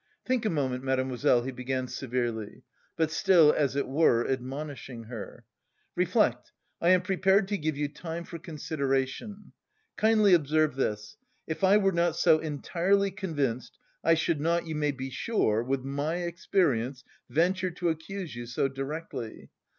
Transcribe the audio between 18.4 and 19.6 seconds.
so directly.